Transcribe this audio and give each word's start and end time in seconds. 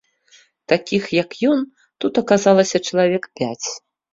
Такіх, 0.71 1.03
як 1.17 1.29
ён, 1.51 1.59
тут 2.05 2.13
аказалася 2.25 2.77
чалавек 2.87 3.23
пяць. 3.39 3.67